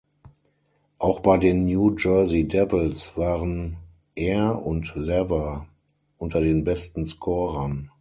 [0.97, 3.77] Auch bei den New Jersey Devils waren
[4.15, 5.67] er und Lever
[6.17, 7.91] unter den besten Scorern.